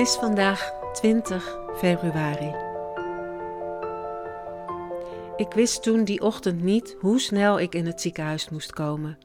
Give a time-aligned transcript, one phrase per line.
[0.00, 2.54] is vandaag 20 februari.
[5.36, 9.18] Ik wist toen die ochtend niet hoe snel ik in het ziekenhuis moest komen.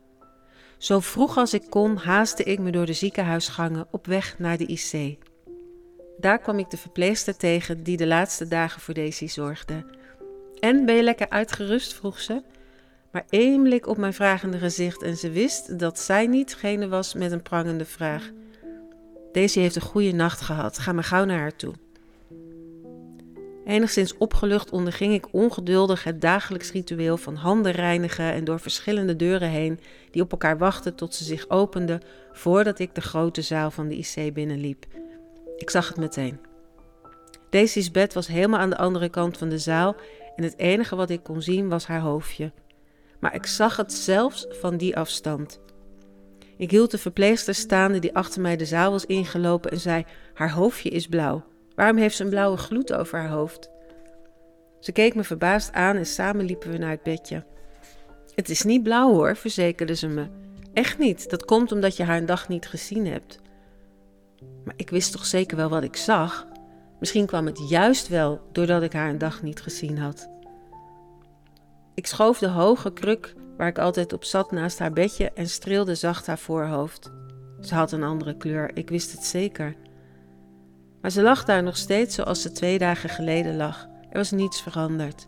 [0.78, 4.66] Zo vroeg als ik kon haastte ik me door de ziekenhuisgangen op weg naar de
[4.66, 5.18] IC.
[6.18, 9.86] Daar kwam ik de verpleegster tegen die de laatste dagen voor Daisy zorgde.
[10.60, 11.94] En ben je lekker uitgerust?
[11.94, 12.42] vroeg ze.
[13.12, 17.14] Maar één blik op mijn vragende gezicht en ze wist dat zij niet degene was
[17.14, 18.32] met een prangende vraag.
[19.36, 20.78] Daisy heeft een goede nacht gehad.
[20.78, 21.74] Ga maar gauw naar haar toe.
[23.66, 29.50] Enigszins opgelucht onderging ik ongeduldig het dagelijks ritueel van handen reinigen en door verschillende deuren
[29.50, 29.80] heen
[30.12, 33.96] die op elkaar wachten tot ze zich openden voordat ik de grote zaal van de
[33.96, 34.86] IC binnenliep.
[35.58, 36.40] Ik zag het meteen.
[37.50, 39.96] Daisy's bed was helemaal aan de andere kant van de zaal
[40.36, 42.52] en het enige wat ik kon zien was haar hoofdje.
[43.20, 45.60] Maar ik zag het zelfs van die afstand.
[46.58, 50.52] Ik hield de verpleegster staande die achter mij de zaal was ingelopen en zei: Haar
[50.52, 51.44] hoofdje is blauw.
[51.76, 53.70] Waarom heeft ze een blauwe gloed over haar hoofd?
[54.80, 57.46] Ze keek me verbaasd aan en samen liepen we naar het bedje.
[58.36, 60.28] Het is niet blauw hoor, verzekerde ze me.
[60.74, 63.40] Echt niet, dat komt omdat je haar een dag niet gezien hebt.
[64.64, 66.48] Maar ik wist toch zeker wel wat ik zag?
[67.00, 70.30] Misschien kwam het juist wel doordat ik haar een dag niet gezien had.
[71.94, 75.96] Ik schoof de hoge kruk waar ik altijd op zat naast haar bedje en streelde
[75.96, 77.12] zacht haar voorhoofd.
[77.62, 79.76] Ze had een andere kleur, ik wist het zeker.
[81.02, 83.88] Maar ze lag daar nog steeds zoals ze twee dagen geleden lag.
[84.10, 85.26] Er was niets veranderd.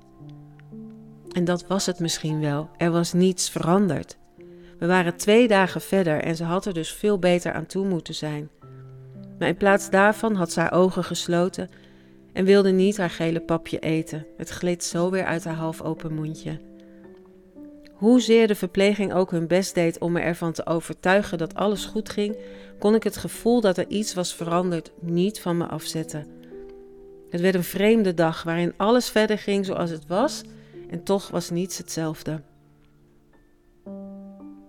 [1.31, 2.69] En dat was het misschien wel.
[2.77, 4.17] Er was niets veranderd.
[4.79, 8.15] We waren twee dagen verder en ze had er dus veel beter aan toe moeten
[8.15, 8.49] zijn.
[9.39, 11.69] Maar in plaats daarvan had ze haar ogen gesloten
[12.33, 14.25] en wilde niet haar gele papje eten.
[14.37, 16.59] Het gleed zo weer uit haar half open mondje.
[17.97, 22.09] Hoezeer de verpleging ook hun best deed om me ervan te overtuigen dat alles goed
[22.09, 22.37] ging,
[22.79, 26.27] kon ik het gevoel dat er iets was veranderd niet van me afzetten.
[27.29, 30.41] Het werd een vreemde dag waarin alles verder ging zoals het was
[30.89, 32.41] en toch was niets hetzelfde.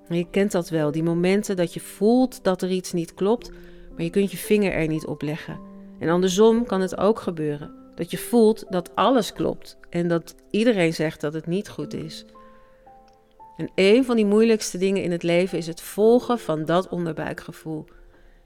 [0.08, 3.50] Je kent dat wel, die momenten dat je voelt dat er iets niet klopt,
[3.94, 5.60] maar je kunt je vinger er niet op leggen.
[5.98, 10.94] En andersom kan het ook gebeuren, dat je voelt dat alles klopt en dat iedereen
[10.94, 12.24] zegt dat het niet goed is.
[13.58, 17.84] En een van die moeilijkste dingen in het leven is het volgen van dat onderbuikgevoel.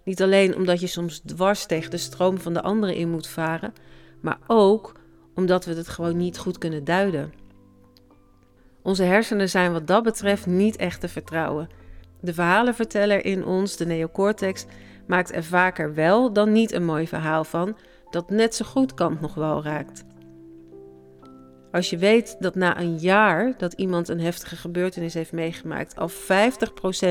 [0.05, 3.73] Niet alleen omdat je soms dwars tegen de stroom van de anderen in moet varen,
[4.21, 4.93] maar ook
[5.35, 7.33] omdat we het gewoon niet goed kunnen duiden.
[8.83, 11.69] Onze hersenen zijn wat dat betreft niet echt te vertrouwen.
[12.21, 14.67] De verhalenverteller in ons, de neocortex,
[15.07, 17.77] maakt er vaker wel dan niet een mooi verhaal van,
[18.11, 20.05] dat net zo goed kant nog wel raakt.
[21.73, 26.11] Als je weet dat na een jaar dat iemand een heftige gebeurtenis heeft meegemaakt, al
[26.11, 26.15] 50%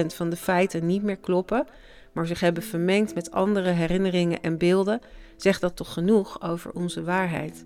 [0.06, 1.66] van de feiten niet meer kloppen,
[2.12, 5.02] maar zich hebben vermengd met andere herinneringen en beelden,
[5.36, 7.66] zegt dat toch genoeg over onze waarheid.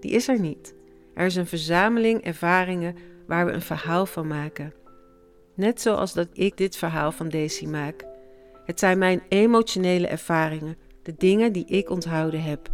[0.00, 0.74] Die is er niet.
[1.14, 4.72] Er is een verzameling ervaringen waar we een verhaal van maken.
[5.54, 8.04] Net zoals dat ik dit verhaal van Daisy maak.
[8.64, 12.70] Het zijn mijn emotionele ervaringen, de dingen die ik onthouden heb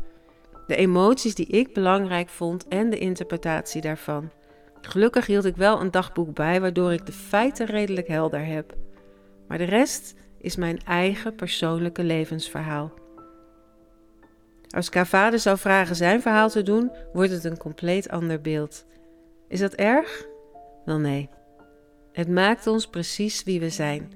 [0.69, 4.31] de emoties die ik belangrijk vond en de interpretatie daarvan.
[4.81, 8.77] Gelukkig hield ik wel een dagboek bij, waardoor ik de feiten redelijk helder heb.
[9.47, 12.93] Maar de rest is mijn eigen persoonlijke levensverhaal.
[14.69, 18.87] Als Kavade zou vragen zijn verhaal te doen, wordt het een compleet ander beeld.
[19.49, 20.27] Is dat erg?
[20.85, 21.29] Wel nee.
[22.13, 24.13] Het maakt ons precies wie we zijn.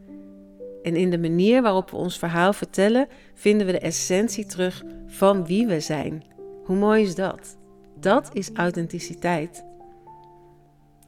[0.83, 5.47] En in de manier waarop we ons verhaal vertellen, vinden we de essentie terug van
[5.47, 6.32] wie we zijn.
[6.65, 7.59] Hoe mooi is dat?
[8.01, 9.65] Dat is authenticiteit.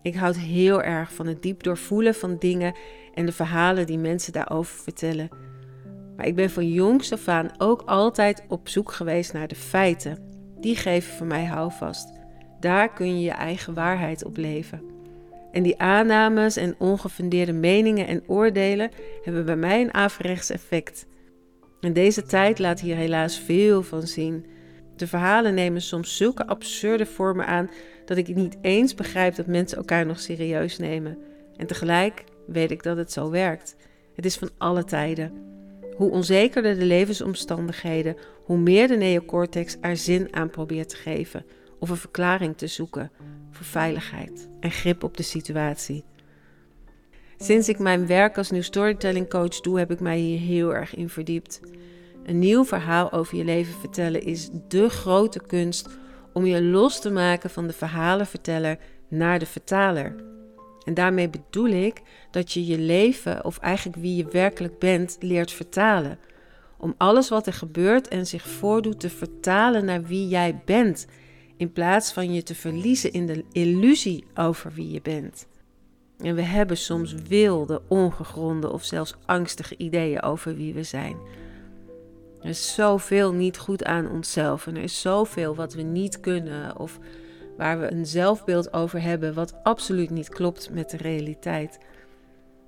[0.02, 2.76] Ik houd heel erg van het diep doorvoelen van dingen
[3.14, 5.28] en de verhalen die mensen daarover vertellen.
[6.16, 10.18] Maar ik ben van jongs af aan ook altijd op zoek geweest naar de feiten.
[10.60, 12.12] Die geven voor mij houvast.
[12.60, 14.82] Daar kun je je eigen waarheid op leven.
[15.52, 18.90] En die aannames en ongefundeerde meningen en oordelen
[19.22, 21.06] hebben bij mij een averechts effect.
[21.80, 24.46] En deze tijd laat hier helaas veel van zien.
[24.96, 27.70] De verhalen nemen soms zulke absurde vormen aan
[28.04, 31.18] dat ik niet eens begrijp dat mensen elkaar nog serieus nemen.
[31.56, 33.76] En tegelijk weet ik dat het zo werkt.
[34.14, 35.32] Het is van alle tijden.
[35.96, 41.44] Hoe onzekerder de levensomstandigheden, hoe meer de neocortex er zin aan probeert te geven
[41.78, 43.10] of een verklaring te zoeken
[43.50, 46.04] voor veiligheid en grip op de situatie.
[47.36, 50.94] Sinds ik mijn werk als nieuw storytelling coach doe, heb ik mij hier heel erg
[50.94, 51.60] in verdiept.
[52.24, 55.88] Een nieuw verhaal over je leven vertellen is de grote kunst
[56.32, 58.78] om je los te maken van de verhalenverteller
[59.08, 60.14] naar de vertaler.
[60.84, 65.52] En daarmee bedoel ik dat je je leven, of eigenlijk wie je werkelijk bent, leert
[65.52, 66.18] vertalen.
[66.78, 71.06] om alles wat er gebeurt en zich voordoet te vertalen naar wie jij bent,
[71.56, 75.46] in plaats van je te verliezen in de illusie over wie je bent.
[76.18, 81.16] En we hebben soms wilde, ongegronde of zelfs angstige ideeën over wie we zijn.
[82.44, 86.78] Er is zoveel niet goed aan onszelf en er is zoveel wat we niet kunnen
[86.78, 86.98] of
[87.56, 91.78] waar we een zelfbeeld over hebben wat absoluut niet klopt met de realiteit.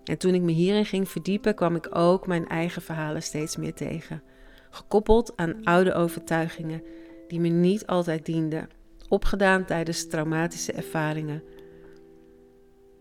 [0.05, 3.75] En toen ik me hierin ging verdiepen, kwam ik ook mijn eigen verhalen steeds meer
[3.75, 4.23] tegen.
[4.71, 6.83] Gekoppeld aan oude overtuigingen
[7.29, 8.69] die me niet altijd dienden,
[9.09, 11.43] opgedaan tijdens traumatische ervaringen.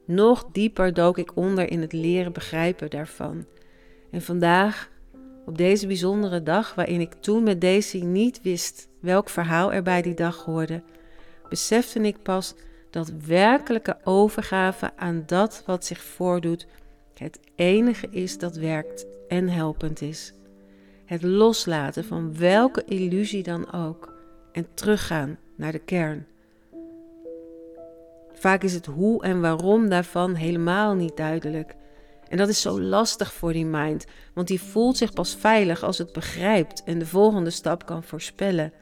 [0.05, 3.45] Nog dieper dook ik onder in het leren begrijpen daarvan.
[4.11, 4.93] En vandaag,
[5.45, 10.01] op deze bijzondere dag waarin ik toen met Daisy niet wist welk verhaal er bij
[10.01, 10.81] die dag hoorde,
[11.49, 12.55] besefte ik pas
[12.89, 16.67] dat werkelijke overgave aan dat wat zich voordoet
[17.13, 20.33] het enige is dat werkt en helpend is.
[21.05, 24.13] Het loslaten van welke illusie dan ook
[24.51, 26.25] en teruggaan naar de kern.
[28.33, 31.75] Vaak is het hoe en waarom daarvan helemaal niet duidelijk.
[32.27, 35.97] En dat is zo lastig voor die mind, want die voelt zich pas veilig als
[35.97, 38.73] het begrijpt en de volgende stap kan voorspellen.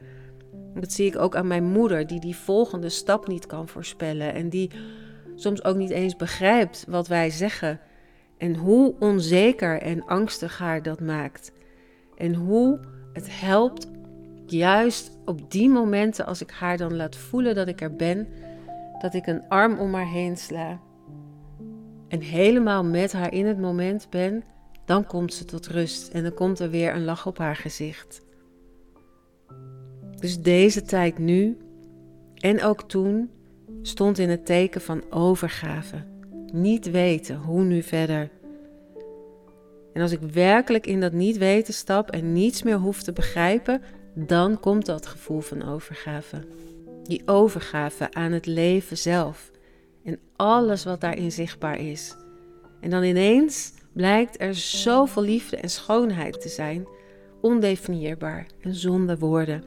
[0.74, 4.48] Dat zie ik ook aan mijn moeder, die die volgende stap niet kan voorspellen en
[4.48, 4.70] die
[5.34, 7.80] soms ook niet eens begrijpt wat wij zeggen
[8.38, 11.52] en hoe onzeker en angstig haar dat maakt.
[12.16, 12.80] En hoe
[13.12, 13.90] het helpt,
[14.46, 18.28] juist op die momenten, als ik haar dan laat voelen dat ik er ben,
[18.98, 20.80] dat ik een arm om haar heen sla.
[22.14, 24.44] En helemaal met haar in het moment ben,
[24.84, 28.22] dan komt ze tot rust en dan komt er weer een lach op haar gezicht.
[30.18, 31.56] Dus deze tijd nu
[32.34, 33.30] en ook toen
[33.82, 36.04] stond in het teken van overgave.
[36.52, 38.30] Niet weten hoe nu verder.
[39.92, 43.82] En als ik werkelijk in dat niet weten stap en niets meer hoef te begrijpen,
[44.14, 46.44] dan komt dat gevoel van overgave.
[47.02, 49.52] Die overgave aan het leven zelf
[50.04, 52.16] en alles wat daarin zichtbaar is.
[52.80, 56.86] En dan ineens blijkt er zoveel liefde en schoonheid te zijn,
[57.40, 59.64] ondefinieerbaar en zonder woorden.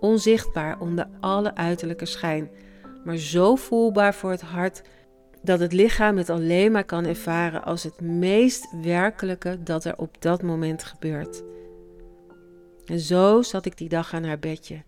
[0.00, 2.50] Onzichtbaar onder alle uiterlijke schijn,
[3.04, 4.82] maar zo voelbaar voor het hart
[5.42, 10.22] dat het lichaam het alleen maar kan ervaren als het meest werkelijke dat er op
[10.22, 11.42] dat moment gebeurt.
[12.84, 14.82] En zo zat ik die dag aan haar bedje,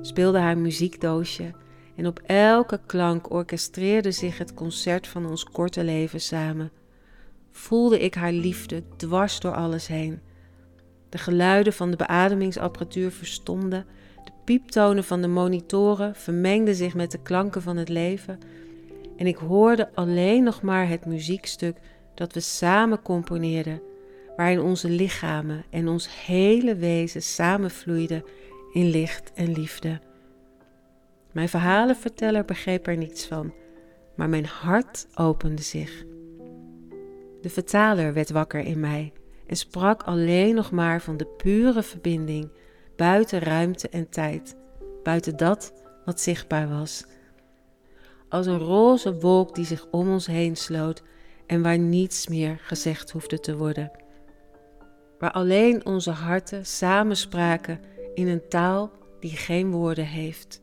[0.00, 1.52] speelde haar muziekdoosje
[2.00, 6.70] en op elke klank orchestreerde zich het concert van ons korte leven samen.
[7.50, 10.20] Voelde ik haar liefde dwars door alles heen.
[11.08, 13.86] De geluiden van de beademingsapparatuur verstomden,
[14.24, 18.38] de pieptonen van de monitoren vermengden zich met de klanken van het leven
[19.16, 21.76] en ik hoorde alleen nog maar het muziekstuk
[22.14, 23.82] dat we samen componeerden,
[24.36, 28.24] waarin onze lichamen en ons hele wezen samenvloeiden
[28.72, 30.00] in licht en liefde.
[31.32, 33.54] Mijn verhalenverteller begreep er niets van,
[34.16, 36.04] maar mijn hart opende zich.
[37.40, 39.12] De vertaler werd wakker in mij
[39.46, 42.50] en sprak alleen nog maar van de pure verbinding
[42.96, 44.56] buiten ruimte en tijd,
[45.02, 45.72] buiten dat
[46.04, 47.06] wat zichtbaar was
[48.30, 51.02] als een roze wolk die zich om ons heen sloot
[51.46, 53.90] en waar niets meer gezegd hoefde te worden.
[55.18, 57.80] Waar alleen onze harten samenspraken
[58.14, 60.58] in een taal die geen woorden heeft.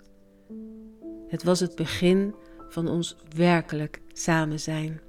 [1.28, 2.36] Het was het begin
[2.70, 5.02] van ons werkelijk samen zijn.